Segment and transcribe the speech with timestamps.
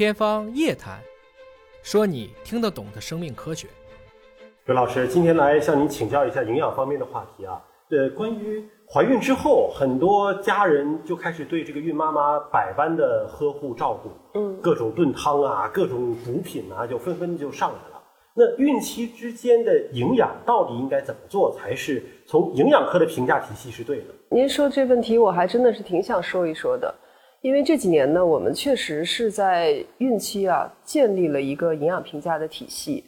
[0.00, 0.98] 天方夜谭，
[1.82, 3.68] 说你听得懂的生命科学。
[4.64, 7.62] 刘老师，今天来向您请教一下营养方面的话题啊。
[7.90, 18.02] 呃，关于怀孕之后，很多家人就开始对这个孕妈妈百般的呵护照顾，嗯，各种炖汤啊，各种补品啊，就纷纷就上来了。
[18.32, 24.04] 那孕期之间的营养到底应该怎么做，才是从营养科的评价体系是对的？
[24.30, 26.94] 您说这问题，我还真的是挺想说一说的。
[27.42, 33.02] 因为这几年呢，我们确实是在孕期啊建立了一个营养评价的体系。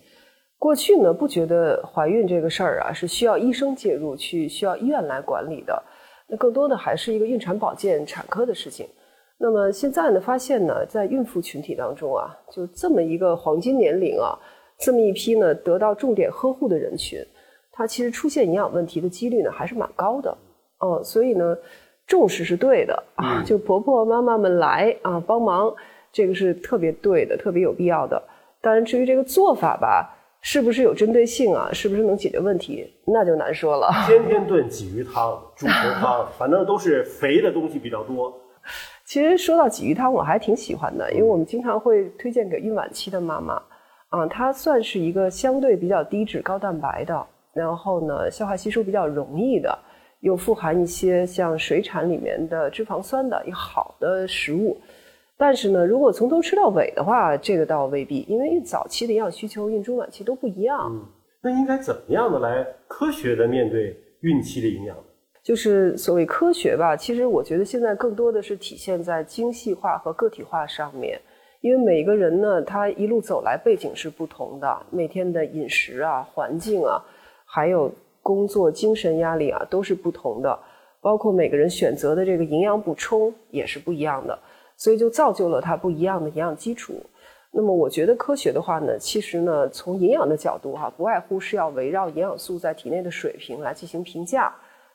[0.58, 5.82] 过去呢，不觉得怀孕这个事儿啊是需要医生介入去，需要医院来管理的。
[6.28, 8.88] 那更多的还是一个孕产保健、产科的事情。
[9.36, 14.38] 那么现在呢，发现呢，在孕妇群体当中啊，就这么一个黄金年龄啊，
[14.78, 17.22] 这么一批呢得到重点呵护的人群，
[17.70, 20.34] 它其实出现营养问题的几率呢还是蛮高的。
[20.78, 21.54] 哦，所以呢。
[22.06, 25.72] 重视是对的啊，就婆婆妈妈们来啊帮忙，
[26.12, 28.22] 这个是特别对的，特别有必要的。
[28.60, 33.88] 当然，至于这个做法吧，是不是有针对性啊，是不是能解决问题，那就难说了。
[34.06, 38.32] 天天炖鲫鱼汤、猪头汤，反正都是肥的东西比较多。
[39.04, 43.54] 其实说到鲫鱼汤，我还挺喜欢的，因为我们经常会推荐给孕晚期的妈妈
[44.10, 49.76] 啊，它算是一个相对比较低脂、高蛋白的，然后呢，消化吸收比较容易的。
[50.22, 54.80] 又富含一些像水产里面的脂肪酸的一个好的食物，
[55.36, 60.88] 但是呢，如果从头吃到尾的话，这个倒未必，因为早期的营养需求、孕中晚期都不一样。
[60.92, 61.04] 嗯，
[61.42, 65.02] 那应该怎么样的来科学的面对孕期的营养呢？
[65.42, 71.20] 就是所谓科学吧，其实我觉得现在更多的是体现在精细化和个体化上面，
[71.62, 77.02] 因为每个人呢，他一路走来背景是不同的，每天的饮食啊、环境啊，
[77.44, 77.92] 还有。
[78.22, 80.58] 工作精神压力啊都是不同的，
[81.00, 84.38] 包括每个人选择的这个营养补充也是不一样的，
[84.76, 86.94] 所以就造就了它不一样的营养基础。
[87.50, 94.54] 那么我觉得科学的话呢，其实呢从营养的角度哈，不外乎是要围绕营养素在体内的水平来进行评价、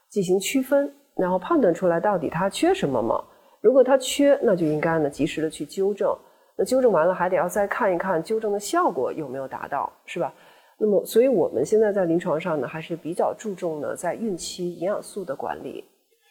[0.09, 3.23] 进行区分，然后判断出来到底它缺什么嘛。
[3.61, 6.17] 如果它缺，那就应该呢及时的去纠正。
[6.55, 10.33] 那纠正完了还得要再看一看纠正的效果有没有达到，是吧？
[10.79, 15.83] 那么，所以我们现在在临床上呢，还是比较注重呢，在孕期营养素的管理。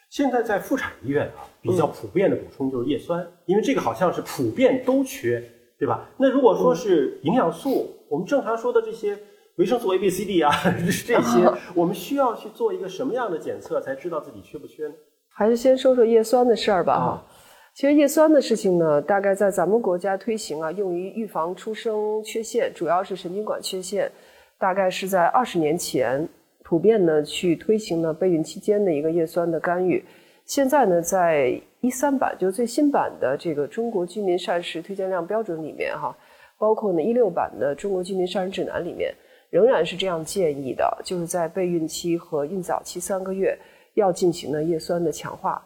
[0.09, 5.43] 现在在妇产医院啊，比较普遍的补充就是叶酸，因为这个好像是普遍都缺，
[5.81, 6.09] 对吧？
[6.17, 9.19] 那如果说是营养素，我们正常说的这些
[9.57, 10.53] 维生素 A、B、C、D 啊，
[11.05, 14.95] 这些，我们需要去做一个什么样的检测，才知道自己缺不缺呢？
[15.29, 17.27] 还是先说说叶酸的事儿吧，哈。
[17.75, 24.11] 其实叶酸的事情呢，大概在咱们国家推行啊，用于预防出生缺陷，主要是神经管缺陷。
[24.59, 26.27] 大概是在二十年前，
[26.63, 30.03] 普遍呢去推行呢备孕期间的一个叶酸的干预。
[30.47, 36.17] 现在呢，在一三版，就最新版的这个中国居民膳食推荐量标准里面哈，
[36.59, 39.15] 包括呢一六版的中国居民膳食指南里面，
[39.51, 43.59] 仍然是这样建议的，就是在备孕期和孕早期三个月
[43.95, 45.63] 要进行呢叶酸的强化。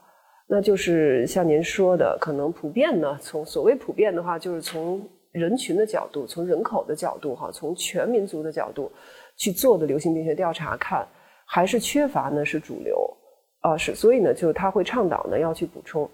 [0.48, 5.00] 那就是像您说的，可能普遍呢，从所谓普遍的话，就是从。
[5.32, 8.90] 人群的角度，从人口的角度，哈，从全民族的角度
[9.36, 11.06] 去做的流行病学调查，看
[11.46, 12.44] 还是缺乏呢？
[12.44, 13.16] 是主流
[13.60, 16.08] 啊，是所以呢，就他会倡导呢要去补充。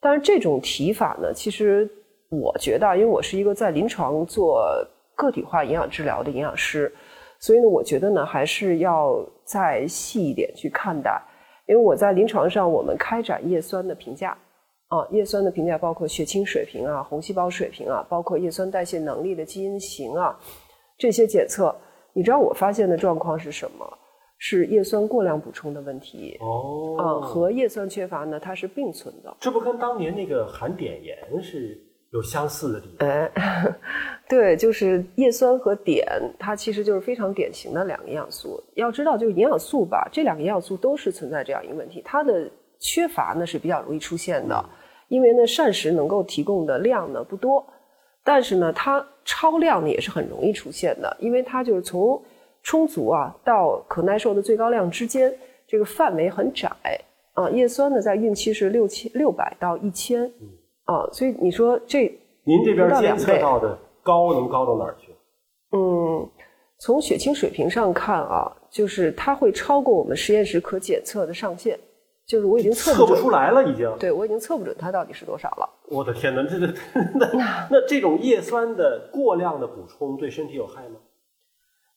[0.00, 1.88] 但是这种提法呢，其实
[2.30, 4.62] 我觉得，因为我是一个在临床做
[5.16, 6.92] 个体化营养治疗的营养师，
[7.38, 11.20] 所以呢，我觉得呢还是要再细一点去看待。
[11.66, 14.36] 因为我在临床上，我们开展叶酸的评价。
[14.88, 20.38] 啊，叶酸的评价包括血清水平啊、红细胞水平啊，包括叶酸代谢能力的基因型啊，
[20.98, 21.74] 这些检测，
[22.12, 23.86] 你知道我发现的状况是什么？
[24.40, 29.36] 是叶酸过量补充的问题哦，啊，和叶酸缺乏呢，它是并存的。
[29.40, 31.76] 这不跟当年那个含碘盐是
[32.12, 33.08] 有相似的地方？
[33.08, 33.30] 哎，
[34.30, 36.06] 对，就是叶酸和碘，
[36.38, 38.62] 它其实就是非常典型的两个营养素。
[38.76, 42.48] 要知道，就是营养素吧，这两个营养素都是存在这样一个问题，它的
[42.80, 44.64] 缺乏呢是比较容易出现的。
[45.08, 47.66] 因为呢，膳食能够提供的量呢不多，
[48.22, 52.22] 但是呢，它超量呢也是很容易出现的，因为它就是从
[52.62, 55.34] 充足啊到可耐受的最高量之间，
[55.66, 56.70] 这个范围很窄
[57.32, 57.48] 啊。
[57.48, 60.30] 叶酸呢在孕期是六千六百到一千
[60.84, 62.02] 啊，所以你说这
[62.44, 65.10] 您这边监测到的高能高到哪儿去？
[65.72, 66.28] 嗯，
[66.80, 71.78] 从血清水平上看啊，就是它会超过我们实验室可检测的上限。
[72.28, 73.90] 就是我已经测不出来了，已经。
[73.98, 75.68] 对我已经测不准它到底是多少了。
[75.88, 76.66] 我的天哪，这这
[77.18, 77.26] 那
[77.70, 80.96] 那这种叶酸的过量的补充对身体有害吗？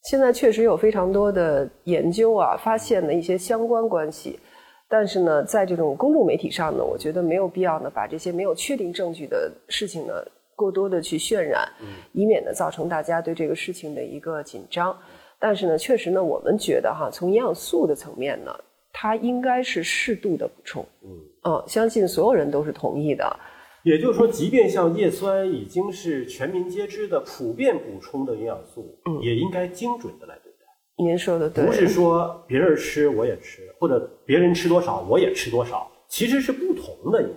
[0.03, 4.39] 现在确实有非常多的研究啊，发现了一些相关关系。
[4.87, 10.13] 但是呢，在这种公众媒体上呢，我觉得没有必要呢把这些没有确定证据的事情呢
[10.55, 11.67] 过多的去渲染，
[12.13, 14.97] 以免呢造成大家对这个事情的一个紧张。
[15.39, 18.53] 但是呢，确实呢，我们觉得哈，从营养素的层面呢，
[18.93, 20.85] 它应该是适度的补充。
[21.03, 21.09] 嗯，
[21.43, 23.39] 哦，相信所有人都是同意的。
[23.83, 30.57] 也就是说，即便像叶酸已经是全民皆知的普遍补充的营养素，嗯，也应该精准的来对待。
[31.03, 37.27] 您说的对，不是说别人吃我也吃，或者别人吃多少我也吃多少，其实是不同的。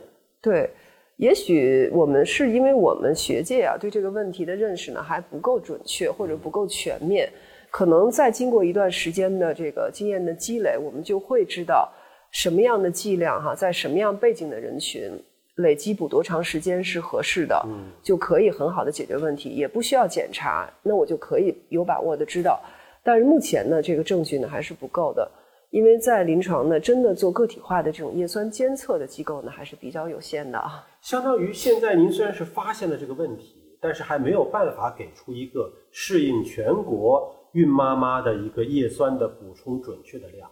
[0.42, 0.68] 对，
[1.16, 7.32] 也许我们是因为我们学界啊对这个问题的认识呢还不够准确或者不够全面，
[7.76, 11.92] 可能在经过一段时间的这个经验的积累，我们就会知道
[12.30, 15.10] 什么样的剂量哈，在什么样背景的人群。
[15.56, 17.60] 累积补多长时间是合适的，
[18.00, 22.60] 就可以很好的解决问题，也不需要检查，那我就可以有把握的知道。
[23.02, 25.28] 但是目前呢，这个证据呢还是不够的，
[25.70, 30.86] 因为在临床呢，真的做个体化的这种叶酸监测的机构呢还是比较有限的啊。
[31.00, 40.48] 相当于现在您虽然是发现了这个问题，但是还没有办法给出一个适应全国孕妈妈的一个叶酸的补充准确的量，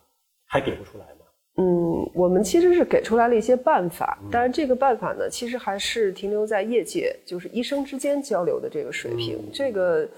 [0.46, 1.26] 还给不出来吗？
[1.58, 9.38] 嗯，我们其实是给出来了一些办法，但是这个办法呢，其实还是停留在业界，就是医生之间交流的这个水平。
[9.52, 10.08] 这个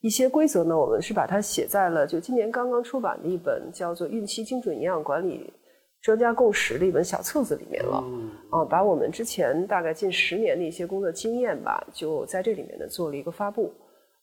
[0.00, 5.52] 一些规则呢，我们是把它写在了就今年刚刚出版的一本叫做《孕期精准营养管理
[6.00, 8.02] 专家共识》的一本小册子里面了。
[8.50, 13.72] 啊，把我们之前大概近十年的一些工作经验吧，就在这里面呢做了一个发布。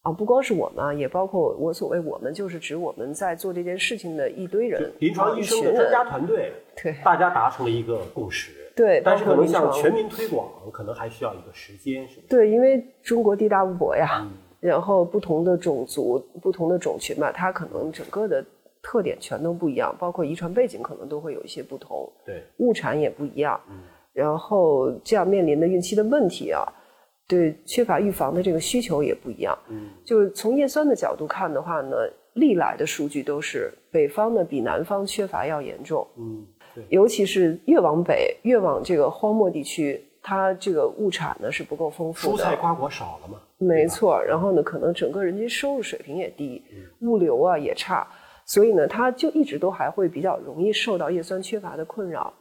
[0.01, 9.01] 啊，不光是我们啊，也包括我所谓我们，就是指我们在做这件事情的一堆人，临床医生的专家团队，对，大家达成了一个共识，对。
[9.03, 14.25] 但是可能像全民推广，可能还需要一个时间，是对，因为中国地大物博呀，
[14.61, 18.43] 然后不同的种族、不同的种群嘛，它可能整个的
[18.81, 23.79] 特点全都不一样，包括遗传背景可能都会有一些不同，对，物产也不一样，嗯
[24.13, 26.63] 然后这样面临的孕期的问题啊。
[27.29, 31.95] 对缺乏预防的这个需求也不一样，嗯，就是从叶酸的角度看的话呢，
[32.33, 36.43] 历来的数据都是北方呢比南方缺乏要严重，嗯，
[36.73, 46.63] 对，尤其是越往北，越往这个荒漠地区，它这个物产呢是不够丰富的，蔬菜瓜果少了吗，没错，然后呢，可能整个人均收入水平也低，
[47.01, 48.07] 物流啊也差，
[48.47, 52.33] 所以呢，它就一直都还会比较容易受到叶酸缺乏的困扰，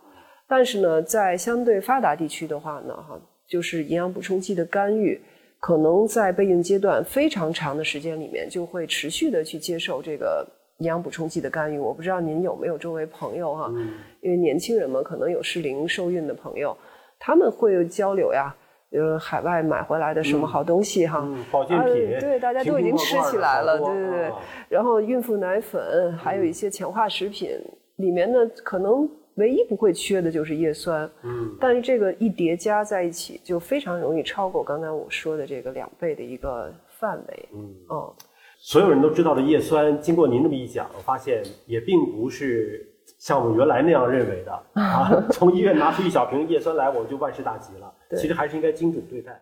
[0.48, 3.20] 但是呢，在相对发达地区的话呢，哈。
[3.48, 5.18] 就是营养补充剂的干预，
[5.58, 10.46] 可能在备孕阶段非常长的时间里面，就会持续的去接受这个
[10.78, 11.78] 营养补充剂的干预。
[11.78, 13.72] 我不知道您有没有周围朋友哈，
[14.20, 16.76] 因为年轻人嘛，可能有适龄受孕的朋友，
[17.18, 18.54] 他们会交流呀，
[18.90, 24.32] 呃，海外买回来的什么好东西哈，保健品，对，大家都已经吃起来了，对对对。
[24.68, 27.50] 然后孕妇奶粉，还有一些强化食品，
[27.96, 29.08] 里面呢可能。
[29.38, 38.14] 唯一不会缺的就是叶酸，嗯，但是这个一叠加在一起，就非常容易超过刚才我说的这个两倍的一个范围，嗯，哦，
[38.58, 42.86] 所有人都知道的叶酸，经过您这么一讲，我发现也并不是
[43.18, 49.40] 像我们原来那样认为的啊， 从医院拿出一小瓶叶酸来，我们就万事大吉了，其实还是应该精准对待。